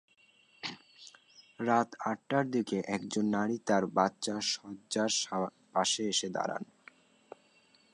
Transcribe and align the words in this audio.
রাত 1.59 1.89
আটটার 2.05 2.45
দিকে 2.51 2.77
একজন 2.87 3.25
নারী 3.29 3.57
তাঁর 3.67 3.83
বাচ্চার 3.87 4.41
শয্যার 4.51 5.11
পাশে 5.73 6.01
এসে 6.07 6.27
দাঁড়ান। 6.29 6.63